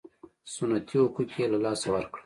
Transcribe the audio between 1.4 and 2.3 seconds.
له لاسه ورکړل.